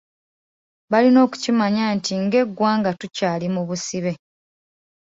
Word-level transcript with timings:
Balina 0.91 1.19
okukimanya 1.25 1.83
nti 1.95 2.11
ng'eggwanga 2.21 2.89
tukyali 2.99 3.47
mu 3.55 3.61
busibe. 3.67 4.13